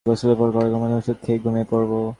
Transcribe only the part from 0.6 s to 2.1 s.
ঘুমের ওষুধ খেয়ে ঘুমিয়ে পড়ব।